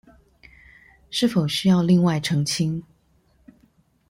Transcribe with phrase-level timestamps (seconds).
[1.11, 2.83] 是否需要另外澄清